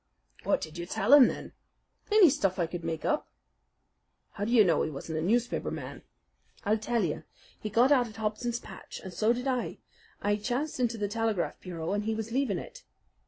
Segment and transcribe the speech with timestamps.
[0.43, 1.51] "What did you tell him, then?"
[2.11, 3.27] "Any stuff I could make up."
[4.31, 6.01] "How do you know he wasn't a newspaper man?"
[6.65, 7.23] "I'll tell you.
[7.59, 9.77] He got out at Hobson's Patch, and so did I.
[10.19, 12.83] I chanced into the telegraph bureau, and he was leaving it.